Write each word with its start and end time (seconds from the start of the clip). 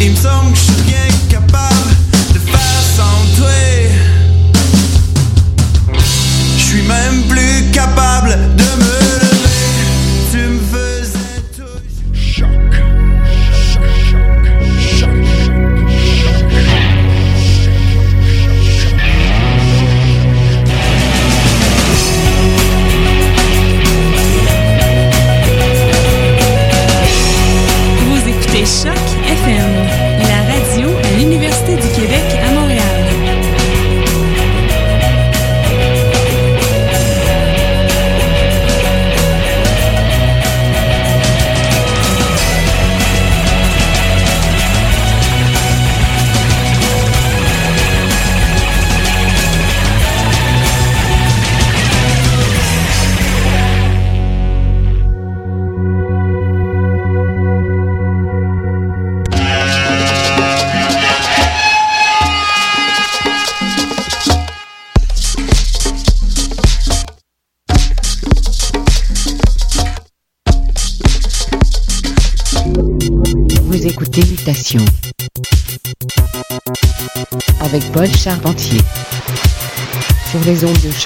Im 0.00 0.16
są 0.16 0.52
krzykiem 0.52 1.05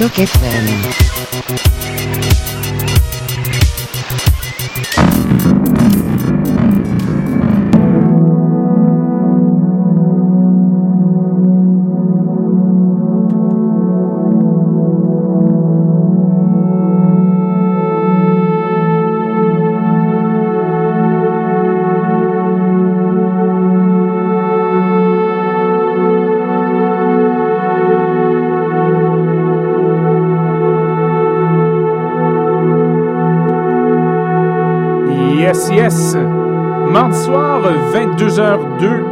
les 0.01 0.07
ondes 0.07 0.09
de 0.09 0.09
choc 0.09 0.19
FM. 0.19 1.10
Yes, 35.41 35.71
yes. 35.73 36.17
Mardi 36.93 37.17
soir, 37.17 37.63
22h02. 37.95 39.05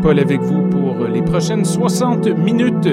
Paul 0.00 0.20
avec 0.20 0.40
vous 0.40 0.62
pour 0.68 1.04
les 1.12 1.20
prochaines 1.20 1.64
60 1.64 2.28
minutes. 2.28 2.88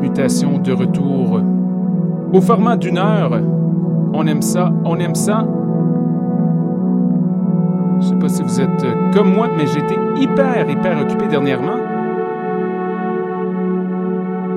Mutation 0.00 0.56
de 0.56 0.72
retour 0.72 1.42
au 2.32 2.40
format 2.40 2.78
d'une 2.78 2.96
heure. 2.96 3.42
On 4.14 4.26
aime 4.26 4.40
ça, 4.40 4.72
on 4.86 4.96
aime 4.96 5.14
ça. 5.14 5.46
Je 8.00 8.06
sais 8.06 8.16
pas 8.16 8.28
si 8.30 8.42
vous 8.42 8.60
êtes 8.62 8.86
comme 9.12 9.34
moi, 9.34 9.48
mais 9.54 9.66
j'étais 9.66 9.98
hyper, 10.16 10.70
hyper 10.70 10.98
occupé 11.02 11.26
dernièrement. 11.28 11.76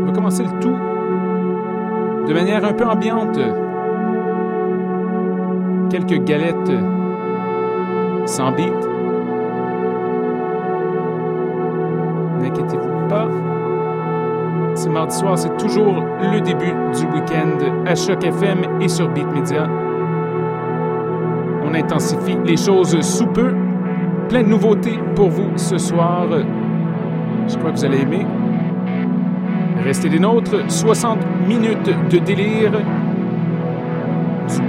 On 0.04 0.06
va 0.06 0.12
commencer 0.14 0.44
le 0.44 0.60
tout 0.62 0.78
de 2.30 2.34
manière 2.34 2.64
un 2.64 2.72
peu 2.72 2.86
ambiante 2.86 3.38
quelques 5.92 6.24
galettes 6.24 6.72
sans 8.26 8.52
beat. 8.54 8.74
N'inquiétez-vous 12.42 13.10
pas. 13.10 13.28
C'est 14.76 14.90
mardi 14.90 15.18
soir, 15.18 15.38
c'est 15.38 15.56
toujours 15.58 16.02
le 16.22 16.40
début 16.40 16.74
du 16.98 17.06
week-end 17.14 17.86
à 17.86 17.94
Choc 17.96 18.24
FM 18.24 18.60
et 18.80 18.88
sur 18.88 19.10
Beat 19.10 19.28
Media. 19.34 19.68
On 21.66 21.74
intensifie 21.74 22.38
les 22.46 22.58
choses 22.58 23.00
sous 23.02 23.28
peu. 23.28 23.54
Plein 24.30 24.44
de 24.44 24.48
nouveautés 24.48 24.98
pour 25.16 25.30
vous 25.30 25.52
ce 25.58 25.78
soir. 25.78 26.26
Je 27.50 27.58
crois 27.58 27.72
que 27.72 27.78
vous 27.78 27.86
allez 27.86 28.02
aimer. 28.02 28.26
Restez 29.84 30.08
des 30.08 30.20
nôtres. 30.20 30.72
60 30.72 31.20
minutes 31.48 31.90
de 32.10 32.18
délire 32.20 32.72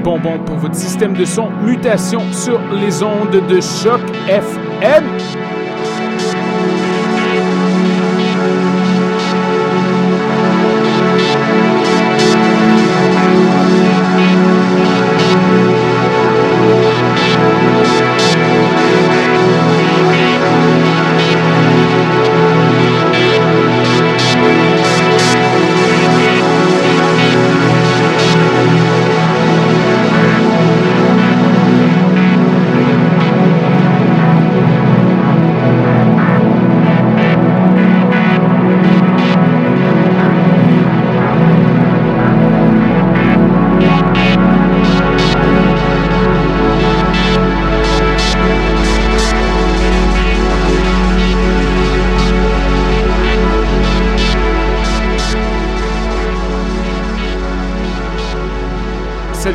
bonbon 0.03 0.39
pour 0.45 0.57
votre 0.57 0.75
système 0.75 1.15
de 1.15 1.25
son. 1.25 1.51
Mutation 1.65 2.21
sur 2.33 2.61
les 2.73 3.03
ondes 3.03 3.47
de 3.49 3.61
choc 3.61 4.01
FM. 4.29 5.05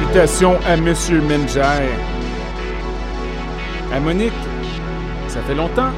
Salutations 0.08 0.58
à 0.66 0.78
Monsieur 0.78 1.20
Menger. 1.20 1.90
À 3.94 4.00
Monique, 4.00 4.32
ça 5.28 5.42
fait 5.42 5.54
longtemps. 5.54 5.92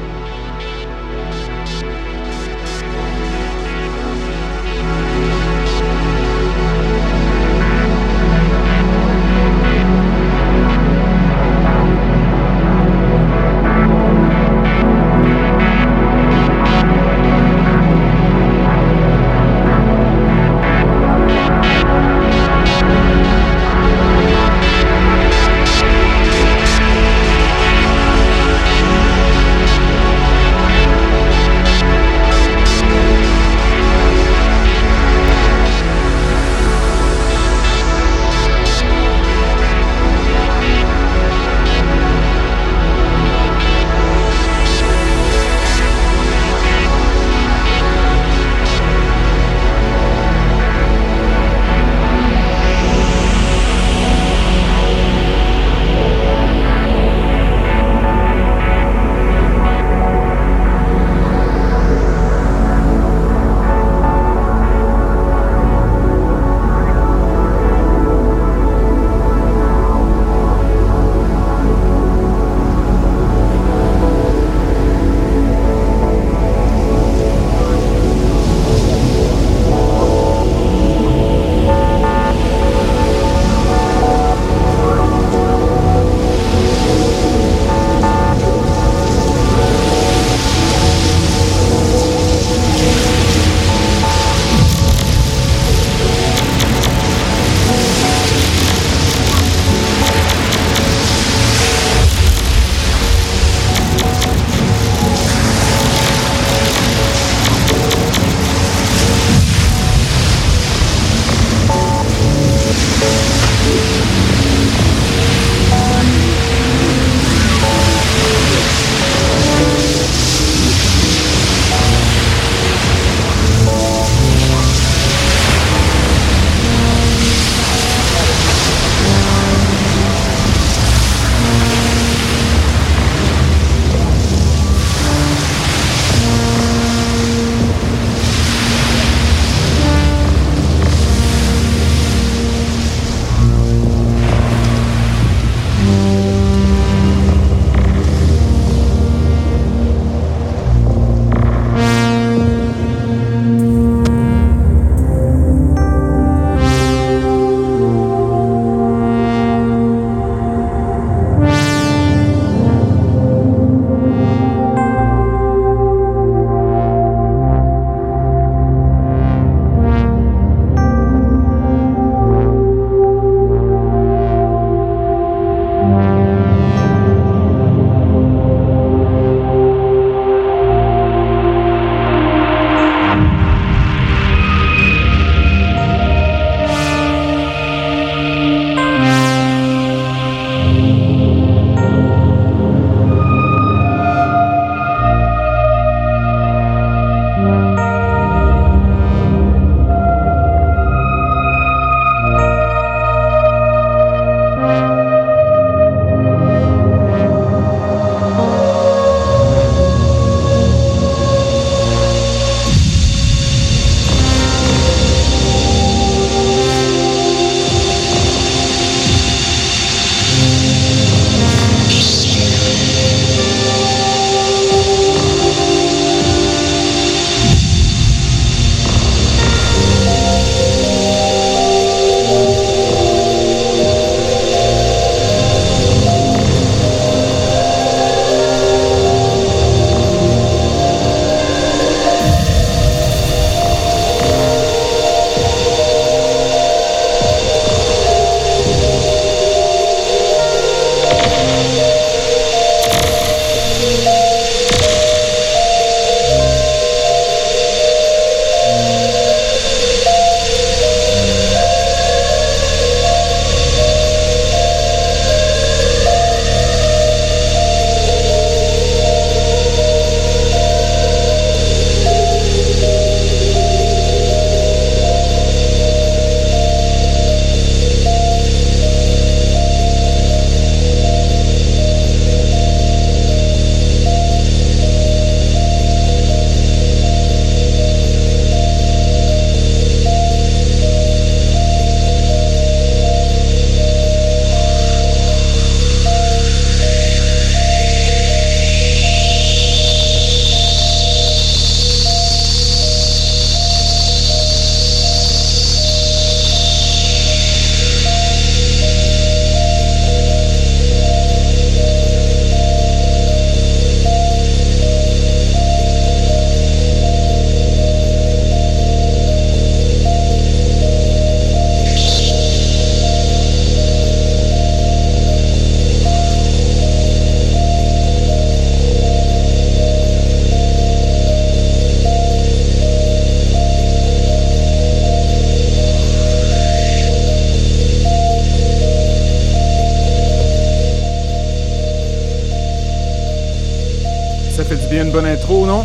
Intro, 345.50 345.66
non? 345.66 345.84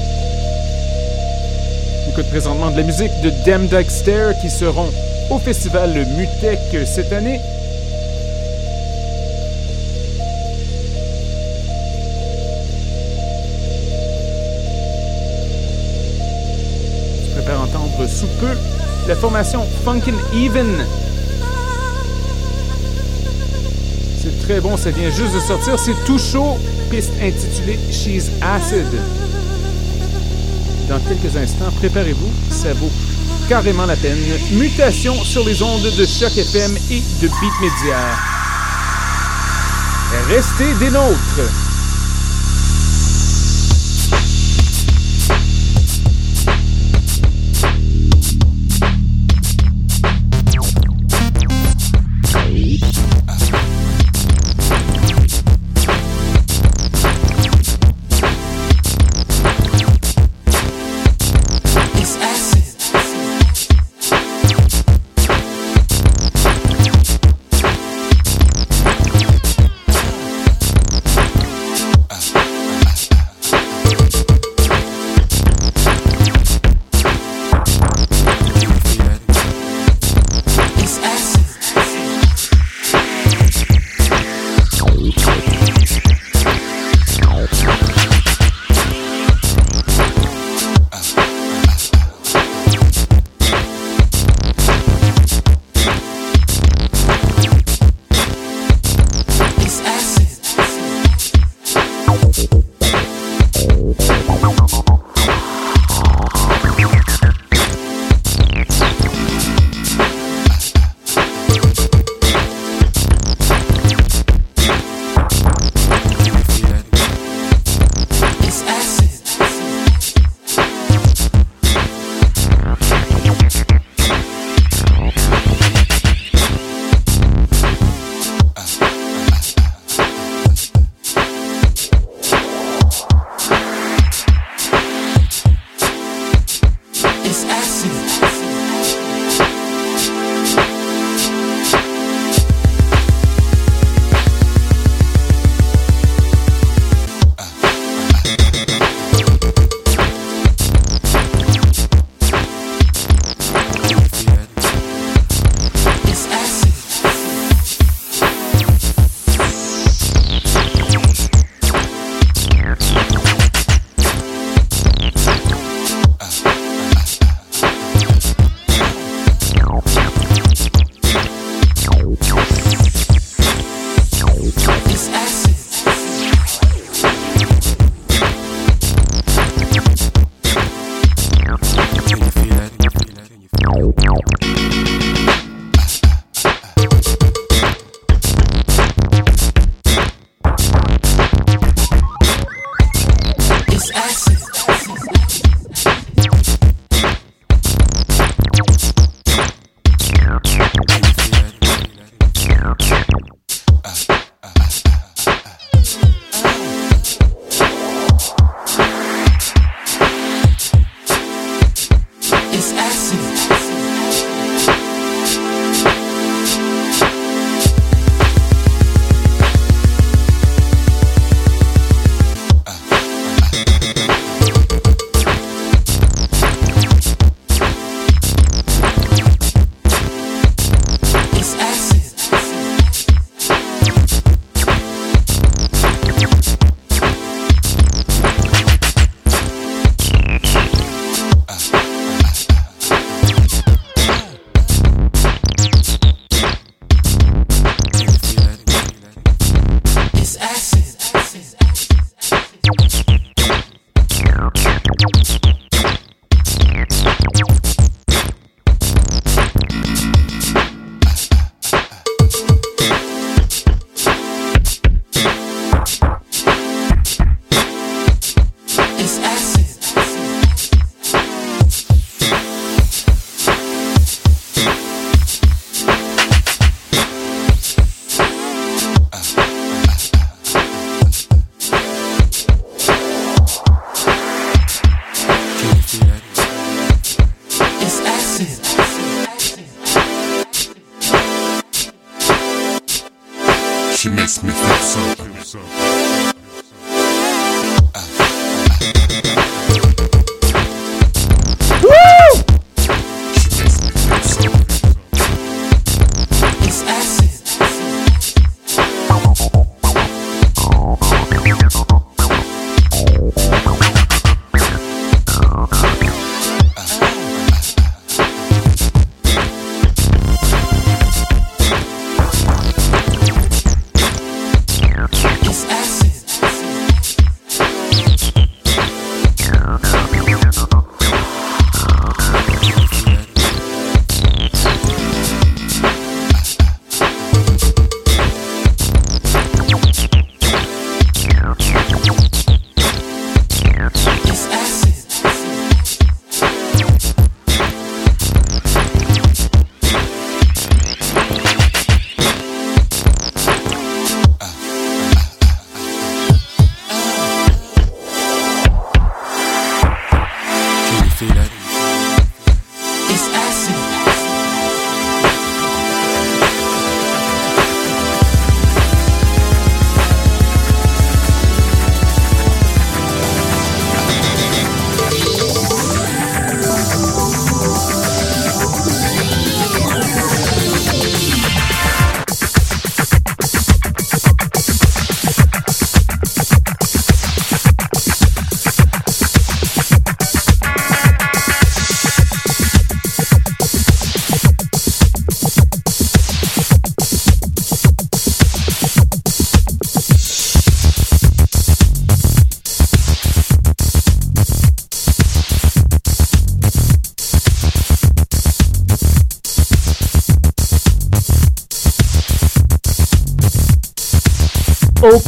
écoute 2.11 2.29
présentement 2.29 2.69
de 2.69 2.77
la 2.77 2.83
musique 2.83 3.11
de 3.23 3.31
Dem 3.45 3.67
Dexter 3.67 4.31
qui 4.39 4.49
seront 4.49 4.89
au 5.31 5.39
festival 5.39 5.91
Mutec 6.17 6.59
cette 6.85 7.11
année. 7.11 7.39
Je 17.23 17.33
préfère 17.33 17.61
entendre 17.61 18.07
sous 18.07 18.27
peu 18.39 18.55
la 19.07 19.15
formation 19.15 19.65
Funkin' 19.83 20.13
Even. 20.33 20.85
C'est 24.21 24.47
très 24.47 24.59
bon, 24.61 24.77
ça 24.77 24.91
vient 24.91 25.09
juste 25.09 25.33
de 25.33 25.39
sortir, 25.39 25.79
c'est 25.79 26.05
tout 26.05 26.19
chaud, 26.19 26.57
piste 26.89 27.13
intitulée 27.21 27.79
She's 27.91 28.29
Acid 28.41 29.24
dans 30.89 30.99
quelques 30.99 31.35
instants. 31.35 31.71
Préparez-vous, 31.77 32.31
ça 32.49 32.73
vaut 32.73 32.91
carrément 33.47 33.85
la 33.85 33.95
peine. 33.95 34.17
Mutation 34.51 35.15
sur 35.23 35.45
les 35.45 35.61
ondes 35.61 35.83
de 35.83 36.05
Choc 36.05 36.37
FM 36.37 36.77
et 36.91 37.01
de 37.21 37.27
Beat 37.27 37.53
Media. 37.61 37.97
Restez 40.29 40.73
des 40.79 40.91
nôtres. 40.91 41.64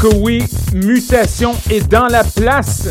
Que 0.01 0.15
oui, 0.17 0.43
mutation 0.73 1.53
est 1.69 1.87
dans 1.87 2.07
la 2.07 2.23
place. 2.23 2.87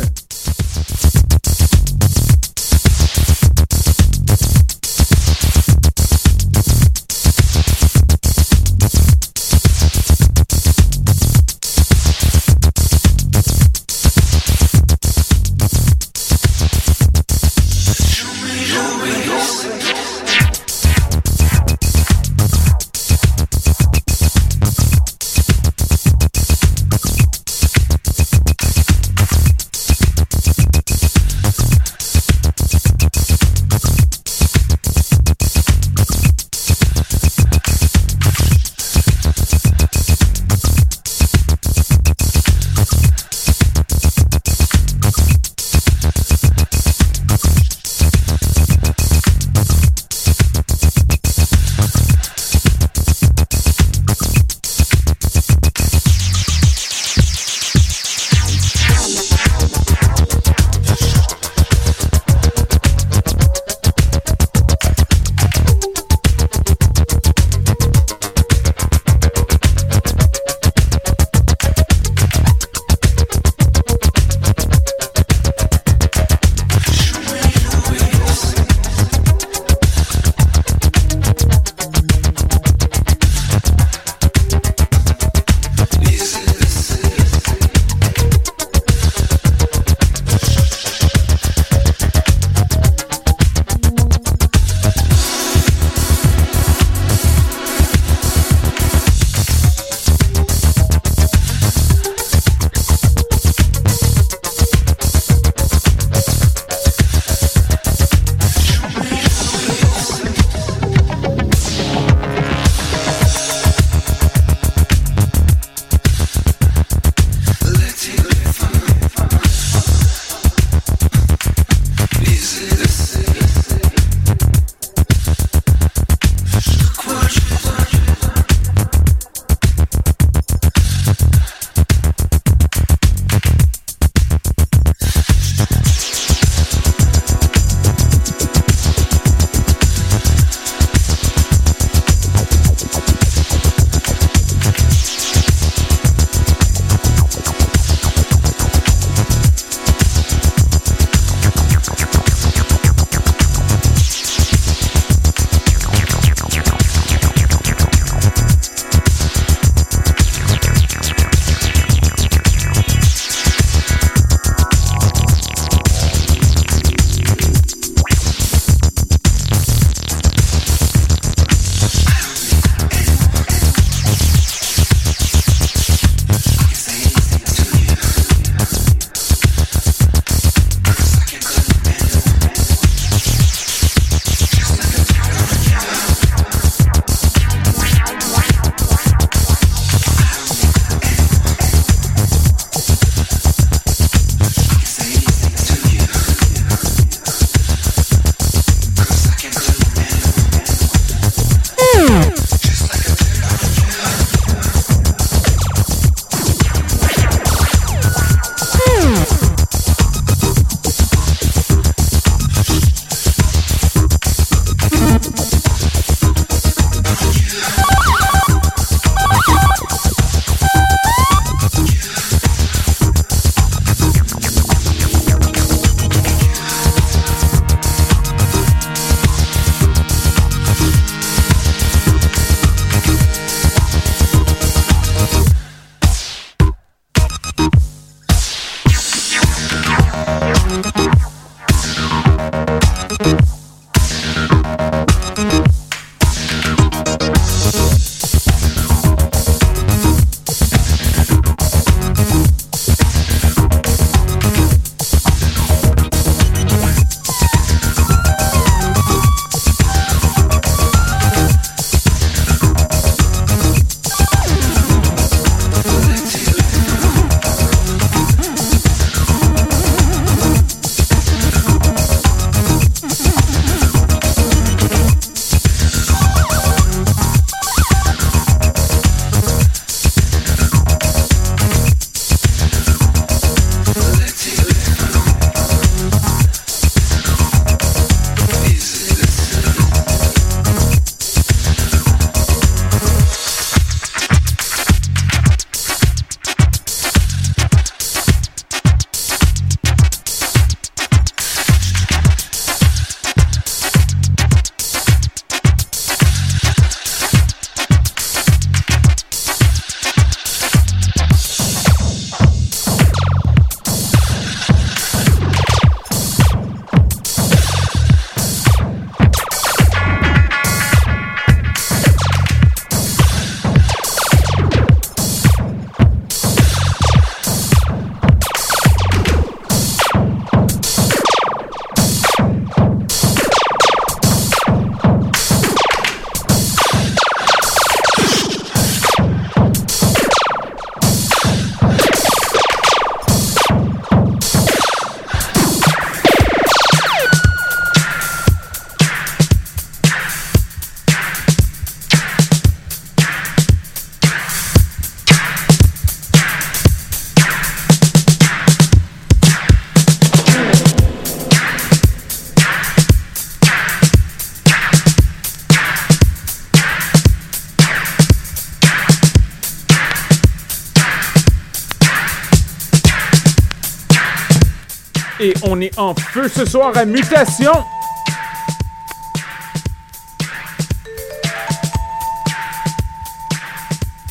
Et 375.39 375.53
on 375.63 375.81
est 375.83 375.99
en 375.99 376.15
feu 376.15 376.49
ce 376.49 376.65
soir 376.65 376.97
à 376.97 377.05
Mutation. 377.05 377.73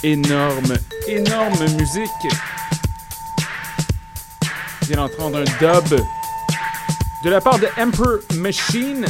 Énorme, 0.02 0.74
énorme 1.08 1.60
musique. 1.78 2.10
Je 4.82 4.88
viens 4.88 4.98
d'entendre 4.98 5.38
un 5.38 5.44
dub 5.44 6.00
de 7.24 7.30
la 7.30 7.39
part 7.39 7.60
de 7.60 7.68
Emperor 7.78 8.20
Machine. 8.36 9.06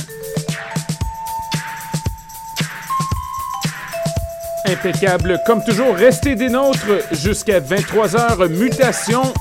Impeccable. 4.68 5.40
Comme 5.46 5.64
toujours, 5.64 5.96
restez 5.96 6.36
des 6.36 6.50
nôtres 6.50 6.80
jusqu'à 7.14 7.62
23h. 7.62 8.48
Mutation. 8.50 9.34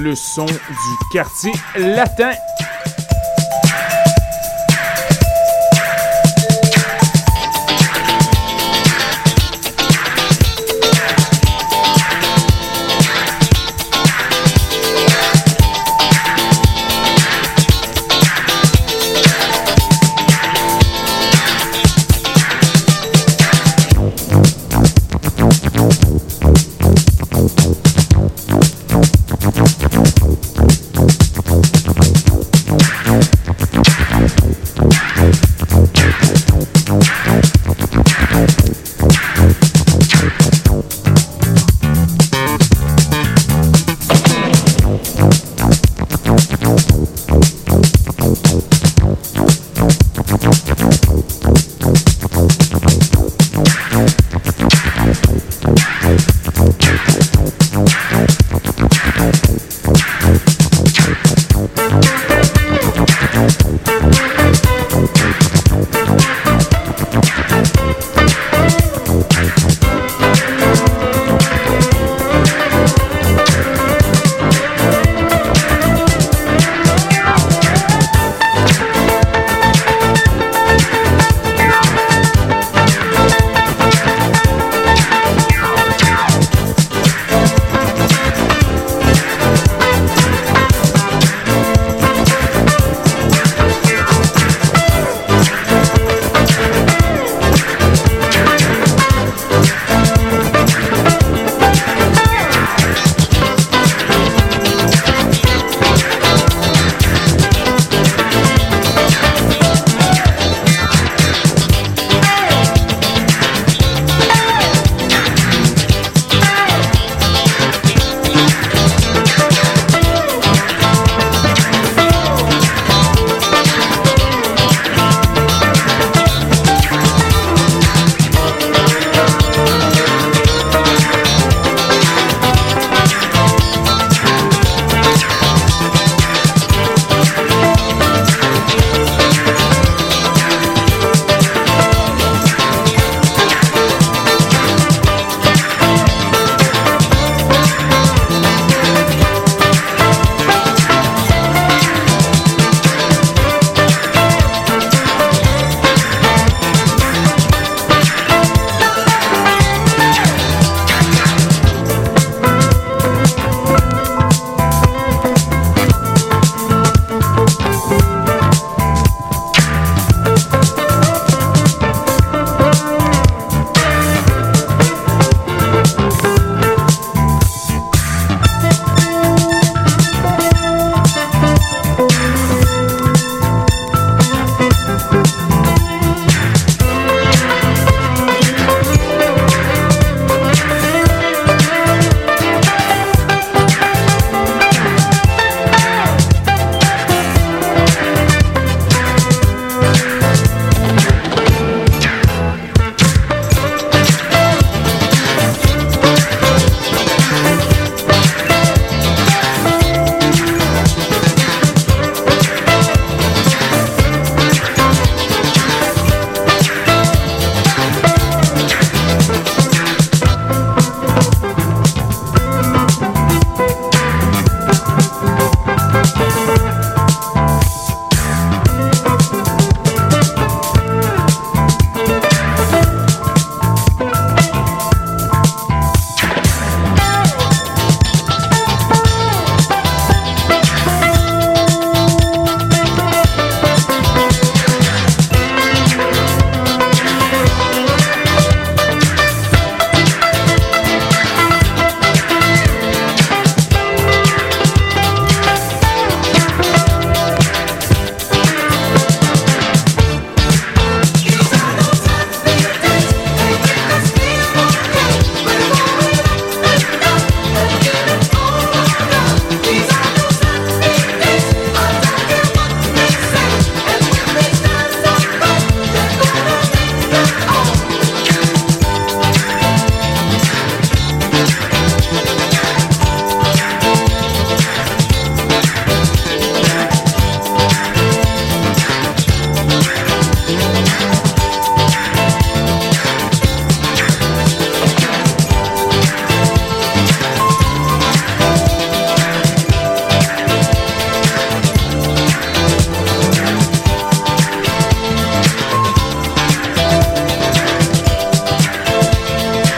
Le 0.00 0.14
son 0.14 0.46
du 0.46 0.54
quartier 1.12 1.52
latin. 1.76 2.30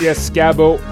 Yes, 0.00 0.30
Scabo. 0.30 0.89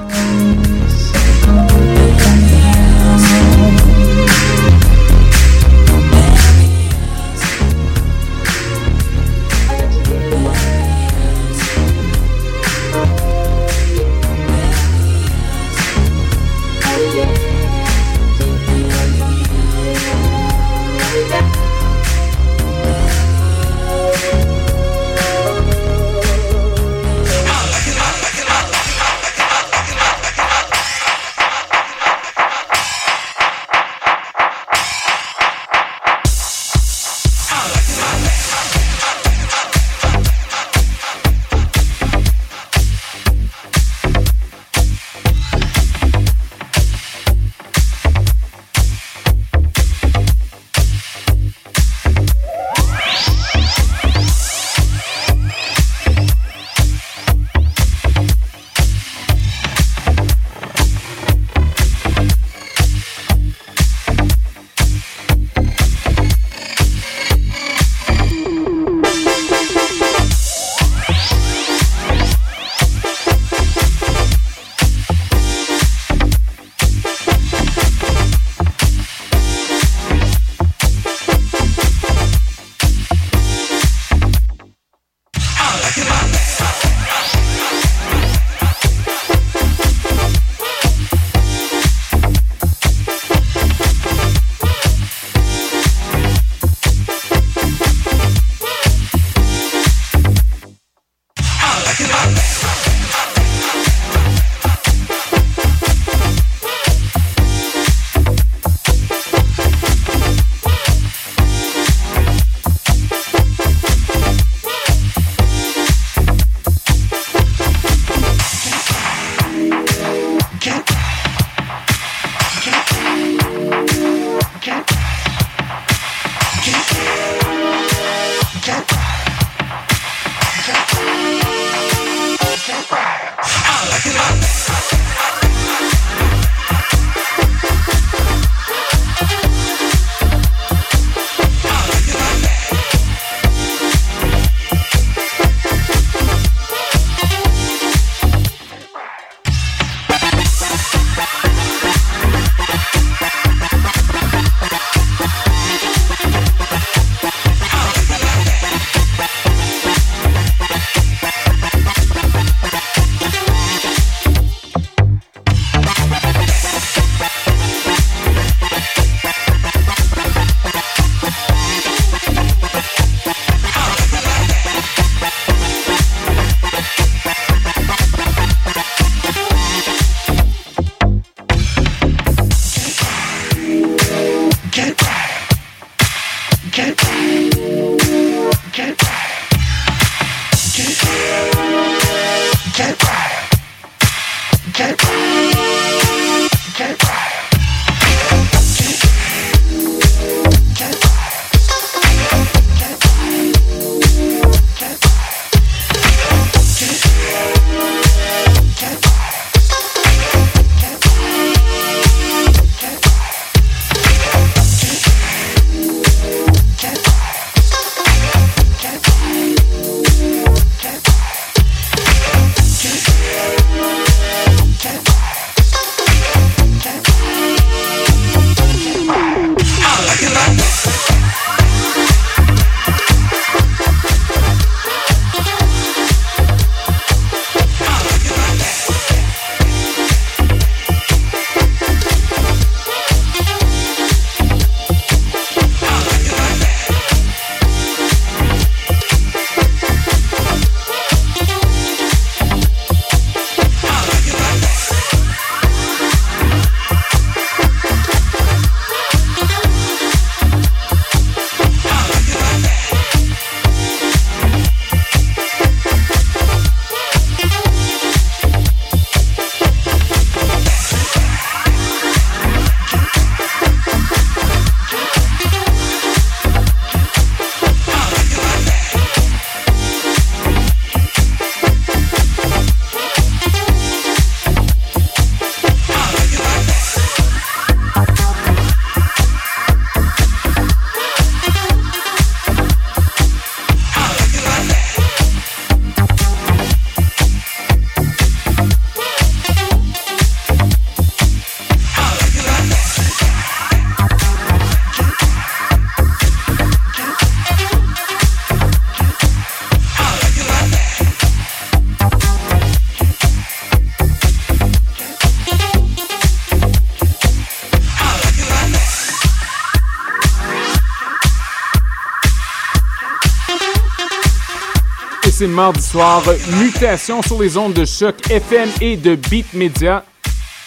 C'est 325.38 325.46
mardi 325.46 325.80
soir. 325.80 326.24
Mutation 326.58 327.22
sur 327.22 327.40
les 327.40 327.56
ondes 327.56 327.72
de 327.72 327.84
choc 327.84 328.16
FM 328.28 328.68
et 328.80 328.96
de 328.96 329.14
Beat 329.14 329.54
Media. 329.54 330.04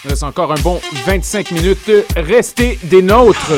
Il 0.06 0.12
reste 0.12 0.24
encore 0.24 0.54
un 0.54 0.62
bon 0.62 0.80
25 1.06 1.52
minutes. 1.52 1.92
Restez 2.16 2.80
des 2.84 3.02
nôtres. 3.02 3.52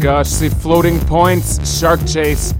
Gosh, 0.00 0.26
c'est 0.26 0.50
Floating 0.50 0.98
Points, 1.00 1.60
Shark 1.64 2.00
Chase. 2.06 2.54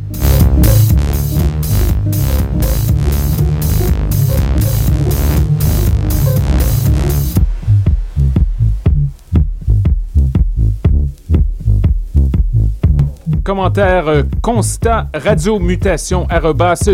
commentaire 13.44 14.08
euh, 14.08 14.22
constat 14.42 15.08
radiomutation 15.14 16.26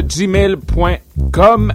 gmail.com 0.06 1.72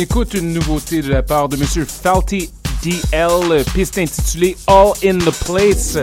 écoute 0.00 0.32
une 0.32 0.54
nouveauté 0.54 1.02
de 1.02 1.10
la 1.10 1.22
part 1.22 1.50
de 1.50 1.56
Monsieur 1.56 1.84
Falty 1.84 2.50
DL, 2.82 3.64
piste 3.74 3.98
intitulée 3.98 4.56
All 4.66 4.92
in 5.04 5.18
the 5.18 5.30
Place. 5.44 5.98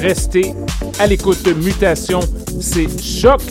Restez 0.00 0.54
à 0.98 1.06
l'écoute 1.06 1.42
de 1.42 1.52
Mutation, 1.52 2.20
c'est 2.60 2.88
choc. 3.02 3.42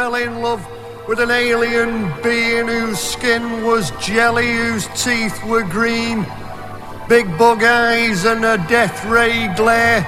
In 0.00 0.40
love 0.40 0.66
with 1.06 1.20
an 1.20 1.30
alien 1.30 2.10
being 2.22 2.66
whose 2.66 2.98
skin 2.98 3.64
was 3.64 3.90
jelly, 4.00 4.50
whose 4.50 4.86
teeth 5.04 5.44
were 5.44 5.62
green, 5.62 6.24
big 7.06 7.26
bug 7.36 7.62
eyes 7.62 8.24
and 8.24 8.42
a 8.42 8.56
death 8.66 9.04
ray 9.04 9.52
glare, 9.56 10.00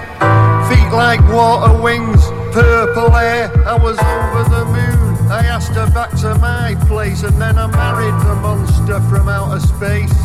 feet 0.68 0.90
like 0.96 1.20
water 1.30 1.80
wings, 1.82 2.24
purple 2.54 3.10
hair. 3.10 3.52
I 3.66 3.76
was 3.76 3.98
over 3.98 4.44
the 4.48 4.64
moon. 4.64 5.30
I 5.30 5.44
asked 5.44 5.72
her 5.72 5.90
back 5.90 6.10
to 6.22 6.34
my 6.36 6.74
place, 6.88 7.22
and 7.22 7.38
then 7.40 7.58
I 7.58 7.66
married 7.66 8.18
the 8.26 8.34
monster 8.36 8.98
from 9.10 9.28
outer 9.28 9.60
space. 9.60 10.18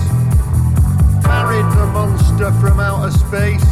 Married 1.24 1.70
the 1.76 1.88
monster 1.92 2.52
from 2.54 2.80
outer 2.80 3.12
space. 3.12 3.68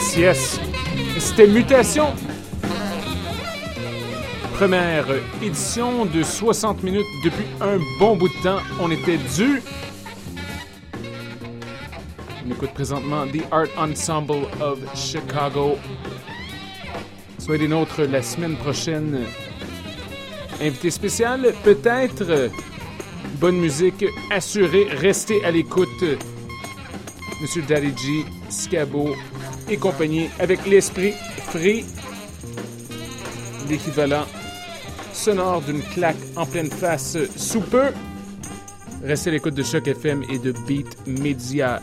Yes, 0.00 0.16
yes. 0.16 0.60
C'était 1.18 1.46
Mutation. 1.46 2.06
Première 4.54 5.04
édition 5.42 6.06
de 6.06 6.22
60 6.22 6.82
minutes 6.82 7.04
depuis 7.22 7.44
un 7.60 7.78
bon 7.98 8.16
bout 8.16 8.28
de 8.28 8.42
temps. 8.42 8.60
On 8.80 8.90
était 8.90 9.18
dû. 9.36 9.62
On 12.46 12.50
écoute 12.50 12.70
présentement 12.72 13.26
The 13.26 13.42
Art 13.50 13.66
Ensemble 13.76 14.46
of 14.62 14.78
Chicago. 14.94 15.76
Soyez 17.38 17.60
des 17.60 17.68
nôtres 17.68 18.00
la 18.00 18.22
semaine 18.22 18.56
prochaine. 18.56 19.26
Invité 20.62 20.90
spécial, 20.90 21.52
peut-être. 21.62 22.48
Bonne 23.34 23.58
musique 23.58 24.06
assurée. 24.30 24.86
Restez 24.92 25.44
à 25.44 25.50
l'écoute. 25.50 26.04
Monsieur 27.42 27.60
Daddy 27.68 27.92
G, 27.98 28.24
Scabo 28.48 29.14
et 29.70 29.76
compagnie 29.76 30.28
avec 30.38 30.66
l'esprit 30.66 31.14
free. 31.48 31.84
L'équivalent 33.68 34.26
sonore 35.12 35.62
d'une 35.62 35.82
claque 35.82 36.16
en 36.36 36.44
pleine 36.44 36.70
face 36.70 37.16
sous 37.36 37.60
peu. 37.60 37.86
Restez 39.04 39.30
à 39.30 39.32
l'écoute 39.32 39.54
de 39.54 39.62
Choc 39.62 39.86
FM 39.86 40.24
et 40.30 40.38
de 40.38 40.52
Beat 40.66 40.96
Media. 41.06 41.80